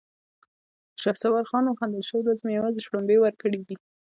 [1.01, 3.75] شهسوار خان وخندل: شل ورځې مې يواځې شړومبې ورکړې دي!